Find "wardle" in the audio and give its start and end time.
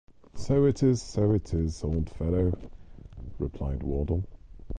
3.83-4.23